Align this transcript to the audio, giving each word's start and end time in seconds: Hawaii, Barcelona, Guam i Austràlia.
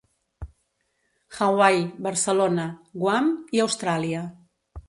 Hawaii, 1.39 1.85
Barcelona, 2.07 2.67
Guam 3.05 3.31
i 3.59 3.63
Austràlia. 3.67 4.29